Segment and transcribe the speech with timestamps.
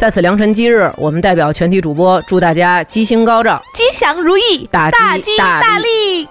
[0.00, 6.26] 在此良辰吉日，我们代表全体主播祝大家吉星高照、吉祥如意、大吉大利。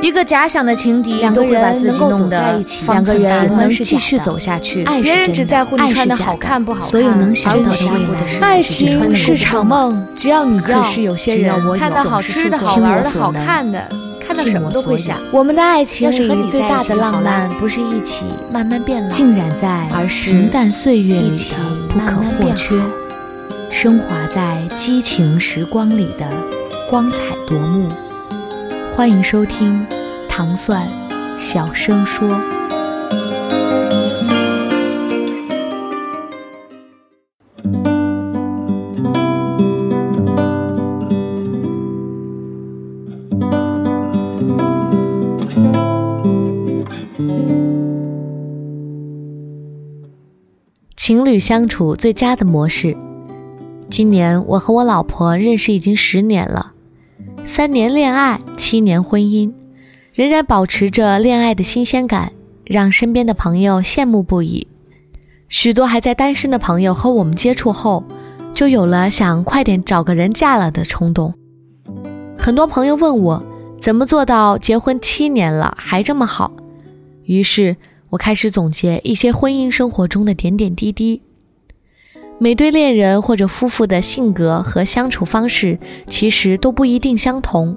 [0.00, 4.82] 一个假想的情敌，两个人能够走在一起，两个人能继续走下去。
[5.02, 8.38] 别人只在乎你穿的好看不好看，所有能想到的未来。
[8.40, 10.80] 爱情是场梦，只要你要。
[10.80, 13.86] 可是有些人看到好吃的好玩的好看的。
[14.30, 15.18] 看到什么都会想。
[15.32, 21.56] 我们的爱情里最大的浪漫，不是一起慢慢变老，浸染在而是平淡岁月里的
[21.88, 22.80] 不可或缺，
[23.70, 26.30] 升华在激情时光里的
[26.88, 27.88] 光彩夺目。
[28.94, 29.84] 欢迎收听
[30.28, 30.88] 糖蒜
[31.36, 32.40] 小声说。
[51.10, 52.96] 情侣相处最佳的模式。
[53.90, 56.72] 今年我和我老婆认识已经十年了，
[57.44, 59.52] 三年恋爱，七年婚姻，
[60.14, 62.30] 仍然保持着恋爱的新鲜感，
[62.64, 64.68] 让身边的朋友羡慕不已。
[65.48, 68.04] 许多还在单身的朋友和我们接触后，
[68.54, 71.34] 就有了想快点找个人嫁了的冲动。
[72.38, 73.44] 很多朋友问我，
[73.80, 76.52] 怎么做到结婚七年了还这么好？
[77.24, 77.76] 于是。
[78.10, 81.22] 我开始总结一些婚姻生活中的点点滴滴。
[82.38, 87.76] 每对恋人或者夫妇的性格和相处方式其实都不一定相同，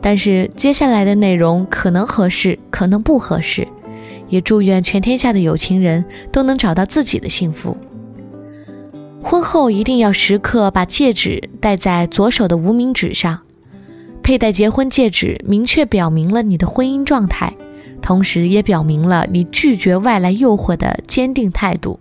[0.00, 3.68] 但是接下来的内容可能合适，可能不合适。
[4.28, 7.76] 也祝愿全天下的有情人都能找到自己的幸福。
[9.22, 13.40] 婚后一定要时刻把戒指戴在左手的无名指上，
[14.22, 17.54] 佩戴结婚戒指，明确表明了你的婚姻状态。
[18.08, 22.00] 同时也表明了你拒绝外来诱惑的坚定态度。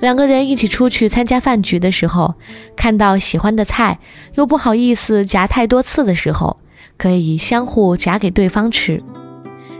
[0.00, 2.36] 两个人一起出去参加饭局的时候，
[2.74, 3.98] 看到喜欢的菜
[4.34, 6.56] 又不好意思夹太多次的时候，
[6.96, 9.02] 可以相互夹给对方吃。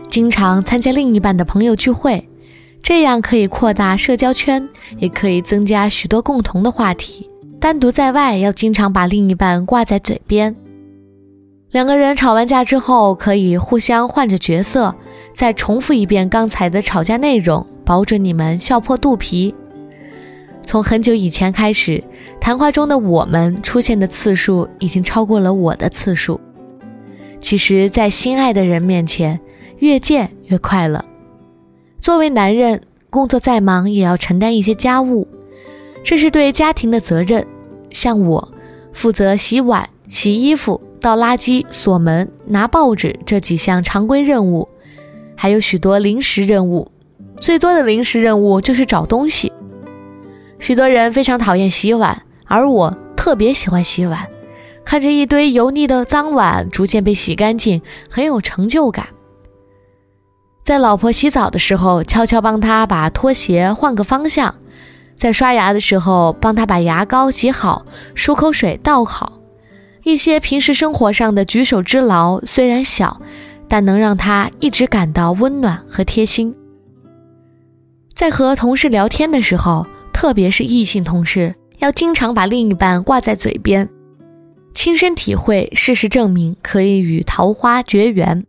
[0.07, 2.29] 经常参加另一半的朋友聚会，
[2.83, 4.69] 这样可以扩大社交圈，
[4.99, 7.27] 也可以增加许多共同的话题。
[7.59, 10.55] 单独在外要经常把另一半挂在嘴边。
[11.71, 14.95] 两个人吵完架之后，可以互相换着角色，
[15.33, 19.53] 再重复一遍刚才的吵架内容，保准你们笑破肚皮。
[20.63, 22.03] 从很久以前开始，
[22.41, 26.41] 谈话中的我们出现的次数已经超过了我的次数。
[27.39, 29.39] 其实，在心爱的人面前，
[29.77, 31.05] 越见越快乐。
[32.01, 32.81] 作为男人，
[33.11, 35.27] 工作再忙也要承担一些家务，
[36.03, 37.45] 这是对家庭的责任。
[37.91, 38.51] 像我，
[38.91, 40.81] 负责洗碗、洗衣服。
[41.01, 44.67] 倒垃圾、锁门、拿报纸这几项常规任务，
[45.35, 46.91] 还有许多临时任务。
[47.37, 49.51] 最多的临时任务就是找东西。
[50.59, 54.27] 许多人非常讨厌洗碗，而我特别喜欢洗碗。
[54.83, 59.07] 看着一堆油腻的脏碗逐渐被洗干净，很有成就感。
[60.65, 64.55] 在老婆洗澡的时候，悄悄帮她把拖鞋换个方向；
[65.15, 67.85] 在刷牙的时候，帮她把牙膏挤好，
[68.15, 69.38] 漱口水倒好。
[70.03, 73.21] 一些平时生活上的举手之劳虽然小，
[73.67, 76.55] 但能让他一直感到温暖和贴心。
[78.13, 83.87] 在和同事聊天的时候，特别是异性同事，要经常把另一半挂在嘴边。
[84.73, 88.45] 亲身体会，事实证明可以与桃花绝缘。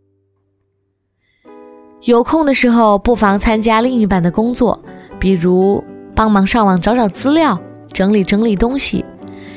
[2.03, 4.83] 有空的时候，不妨参加另一半的工作，
[5.19, 5.83] 比如
[6.15, 7.61] 帮忙上网找找资料，
[7.93, 9.03] 整理整理东西。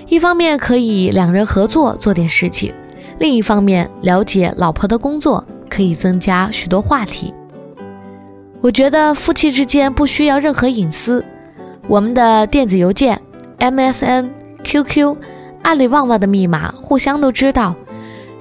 [0.09, 2.73] 一方面可以两人合作做点事情，
[3.19, 7.33] 另一方面了解老婆的工作可以增加许多话题。
[8.61, 11.25] 我觉得夫妻之间不需要任何隐私，
[11.87, 13.21] 我们的电子邮件、
[13.59, 14.31] MSN、
[14.63, 15.17] QQ、
[15.63, 17.75] 阿里旺旺的密码互相都知道，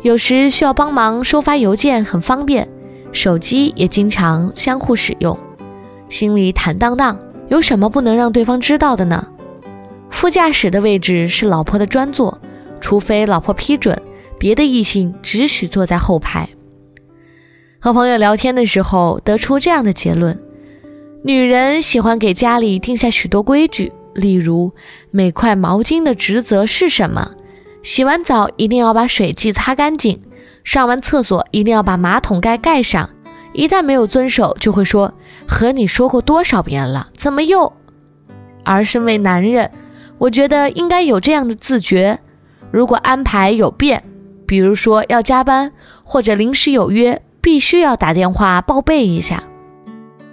[0.02, 2.68] 有时需要帮忙收发邮件很方便，
[3.12, 5.38] 手机也经常相互使用，
[6.08, 7.18] 心里坦荡荡，
[7.50, 9.28] 有什么不能让对方知道的呢？
[10.14, 12.40] 副驾驶的位置是老婆的专座，
[12.80, 14.00] 除非老婆批准，
[14.40, 16.48] 别的异性只许坐在后排。
[17.82, 20.40] 和朋友聊天的时候，得出这样的结论：
[21.26, 24.72] 女人喜欢给家里定下许多规矩，例如
[25.12, 27.32] 每块毛巾的职责是什么，
[27.82, 30.22] 洗完澡一定要把水迹擦干净，
[30.64, 33.10] 上完厕所一定要把马桶盖盖上。
[33.54, 35.14] 一旦没有遵守，就会说
[35.46, 37.74] ：“和你说过多少遍了，怎么又？”
[38.64, 39.70] 而身为男人，
[40.24, 42.18] 我觉得应该有这样的自觉：
[42.72, 44.02] 如果安排有变，
[44.48, 45.74] 比如说要加班
[46.06, 49.44] 或者临时有约，必须要打电话报备一下。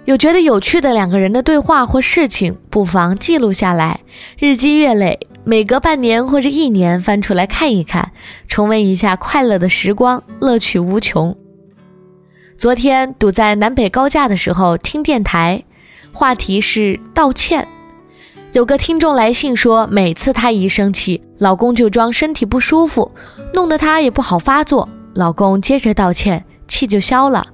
[0.05, 3.99] 有觉得有趣的两个人的对话或事情，不妨记录下来，
[4.39, 8.13] 日积月累，每隔半年或者一年翻出来看一看，
[8.47, 11.35] 重温一下快乐的时光，乐趣无穷。
[12.55, 15.65] 昨天堵在南北高架的时候听电台，
[16.13, 17.67] 话题是道歉。
[18.53, 23.09] 有个听众来信说，每次她一生气，老公就装身体不舒服，
[23.53, 24.89] 弄得她也不好发作。
[25.15, 27.47] 老公接着道歉，气就消了。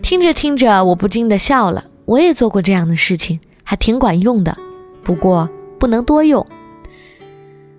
[0.00, 1.84] 听着听着，我不禁的笑了。
[2.06, 4.56] 我也做过这样的事情，还挺管用的。
[5.02, 5.46] 不过
[5.78, 6.46] 不能多用。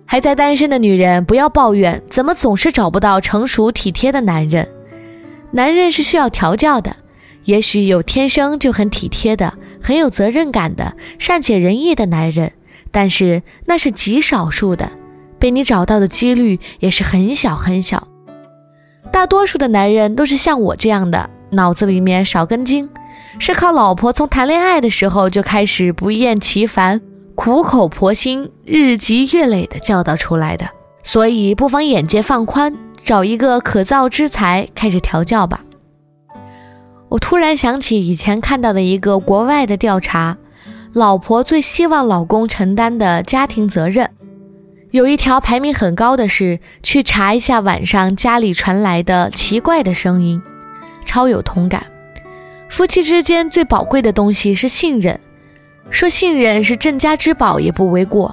[0.06, 4.68] 还在单身的女人不要抱怨，怎么总是找不到成熟体贴的男人。
[5.50, 6.94] 男人是需要调教的，
[7.42, 12.52] 也许有天生就很体贴的、很有责任感的、善解人意的男人，
[12.90, 14.90] 但是那是极少数的，
[15.38, 18.08] 被你找到的几率也是很小很小。
[19.10, 22.88] 大多数的男人都是像我这样的，脑子里面少根筋，
[23.38, 27.00] 是靠老婆从谈恋爱的时候就开始不厌其烦、
[27.34, 30.68] 苦口婆心、日积月累的教导出来的，
[31.02, 32.76] 所以不妨眼界放宽。
[33.02, 35.64] 找一个可造之才开始调教吧。
[37.10, 40.38] 我突然想起以前看到的一个国外的调查，
[40.92, 44.08] 老婆最希望老公承担的家庭责任，
[44.92, 50.40] 有一条排名很高的是去查一下晚上家里传来的奇怪的声音，
[51.04, 51.84] 超有同感。
[52.68, 55.18] 夫妻之间最宝贵的东西是信任，
[55.90, 58.32] 说信任是镇家之宝也不为过。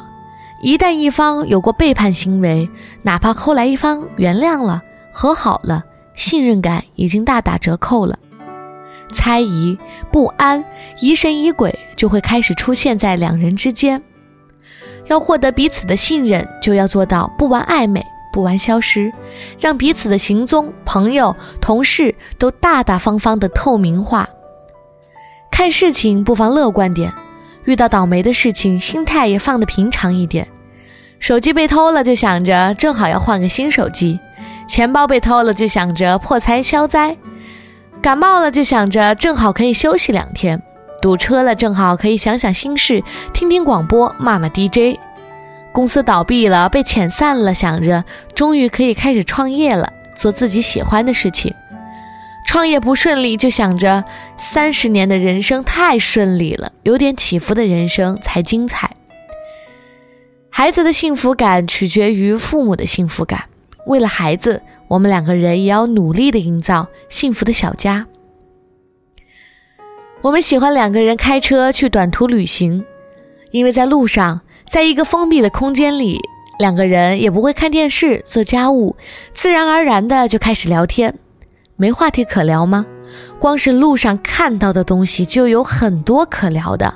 [0.62, 2.70] 一旦一方有过背叛行为，
[3.02, 5.84] 哪怕后来一方原谅了、和好了，
[6.16, 8.20] 信任感已经大打折扣了。
[9.14, 9.78] 猜疑、
[10.12, 10.64] 不安、
[11.02, 14.02] 疑神疑鬼就会开始出现在两人之间。
[15.08, 19.14] 要获得彼此的信任，就要做到不玩暧昧、不玩消失，
[19.60, 24.28] 让彼此的行踪、朋友、同事都大大方方的透明化。
[25.50, 27.14] 看事情不妨乐观点。
[27.66, 30.48] 遇到倒霉的事情，心态也放得平常一点。
[31.20, 34.18] 手机被偷了，就想着正好要换个新手机；
[34.70, 37.18] 钱包被偷了，就想着破财消灾；
[38.08, 40.58] 感冒了，就想着正好可以休息两天；
[41.02, 44.98] 堵车了，正好可以想想心事，听听广播，骂骂 DJ；
[45.74, 51.54] 公司倒闭了，被遣散了，想着终于可以开始创业了，做自己喜欢的事情。
[52.46, 54.06] 创业不顺利，就想着
[54.38, 58.90] 三十年的人生太顺利了，有点起伏的人生才精彩。
[60.50, 63.50] 孩子的幸福感取决于父母的幸福感。
[63.88, 68.06] 为了孩子，我们两个人也要努力的营造幸福的小家。
[70.22, 72.86] 我们喜欢两个人开车去短途旅行，
[73.52, 76.20] 因为在路上，在一个封闭的空间里，
[76.60, 78.96] 两个人也不会看电视、做家务，
[79.34, 81.18] 自然而然的就开始聊天。
[81.76, 82.86] 没话题可聊吗？
[83.40, 86.94] 光是路上看到的东西就有很多可聊的。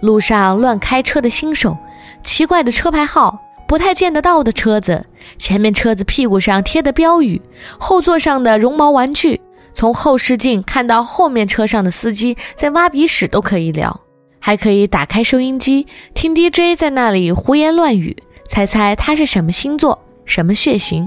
[0.00, 1.78] 路上乱开车的新手，
[2.22, 5.04] 奇怪的车牌号，不太见得到的车子，
[5.36, 7.40] 前面车子屁股上贴的标语，
[7.78, 9.42] 后座上的绒毛玩具，
[9.74, 14.00] 从后视镜看到后面车上的司机在挖鼻屎都可以聊。
[14.40, 18.16] 还可以打开收音机听 DJ 在那里胡言乱语，
[18.48, 21.06] 猜猜他是什么星座，什么血型。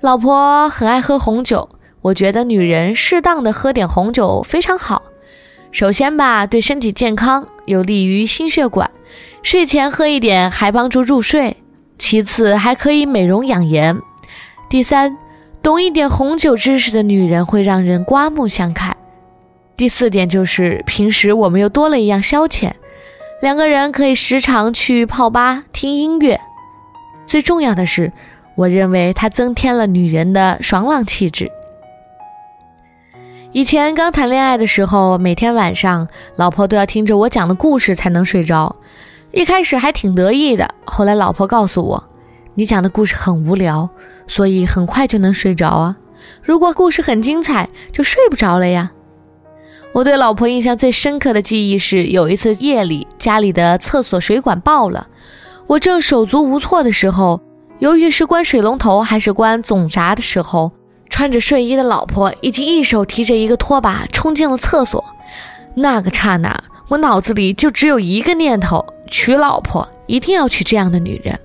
[0.00, 1.68] 老婆很爱喝红酒。
[2.00, 5.02] 我觉得女人适当的喝点红酒非常好。
[5.72, 8.88] 首先吧，对身体健康，有利于心血管。
[9.42, 11.56] 睡前喝一点还帮助入睡。
[11.98, 14.00] 其次还可以美容养颜。
[14.70, 15.16] 第三，
[15.62, 18.96] 懂一点红酒知识的女人会让人刮目相看。
[19.76, 22.70] 第四点就是平时我们又多了一样消遣，
[23.42, 26.40] 两个人可以时常去泡吧听音乐。
[27.26, 28.12] 最重要的是，
[28.56, 31.50] 我认为它增添了女人的爽朗气质。
[33.52, 38.76] 以前刚谈恋爱的时候，每天晚上老婆都要听着我讲的故事才能睡着。
[39.32, 42.10] 一开始还挺得意的，后来老婆告诉我
[42.54, 43.88] ：“你讲的故事很无聊，
[44.26, 45.96] 所以很快就能睡着啊。
[46.42, 48.92] 如果故事很精彩，就睡不着了呀。”
[49.94, 55.08] 我对老婆印象最深刻的记忆是，有一次夜里家里的厕所水管爆了，
[55.66, 57.40] 我正手足无措的时候，
[57.78, 60.70] 由于是关水龙头还是关总闸的时候。
[61.10, 65.04] 穿着睡衣的老婆已经一手提着一个拖把冲进了厕所，
[65.74, 71.38] 那个刹那，我脑子里就只有一个念头：娶老婆，一定要娶这样的女人。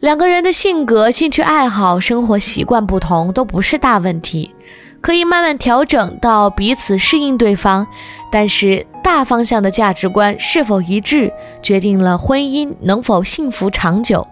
[0.00, 4.52] 两个人的性格、兴趣爱好、生活习惯不同，都不是大问题，
[5.00, 7.86] 可以慢慢调整到彼此适应对方。
[8.32, 14.26] 但是大方向的价值观是否一致，决定了婚姻能否幸福长久。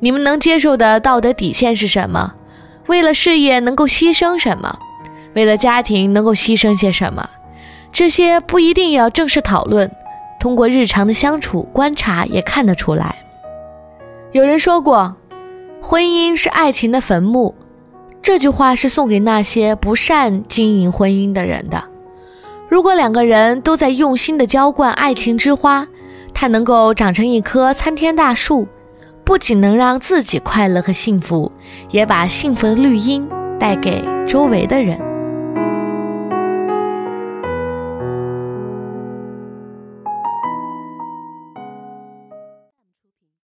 [0.00, 2.32] 你们能接受的道德底线是什么？
[2.86, 4.78] 为了事业能够牺牲什么？
[5.34, 7.28] 为了家庭能够牺牲些什么？
[7.92, 9.90] 这些不一定要正式讨论，
[10.40, 13.16] 通过日常的相处观察也看得出来。
[14.32, 15.16] 有人说过，
[15.80, 17.54] 婚姻是爱情的坟墓，
[18.20, 21.84] 这句话是送给那些不善经营婚姻的人的。
[22.68, 25.86] 如果两个人都在用心的浇灌爱情之花，
[26.32, 28.66] 它能够长成一棵参天大树，
[29.24, 31.50] 不仅能让自己快乐和幸福，
[31.90, 33.26] 也把幸福的绿荫
[33.58, 35.13] 带给周围的人。